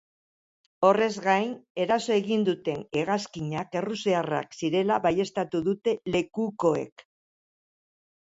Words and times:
Horrez 0.87 1.17
gain, 1.25 1.51
eraso 1.83 2.15
egin 2.15 2.45
duten 2.47 2.81
hegazkinak 3.01 3.77
errusiarrak 3.83 4.57
zirela 4.63 4.99
baieztatu 5.05 5.63
dute 5.69 5.95
lekukoek. 6.17 7.07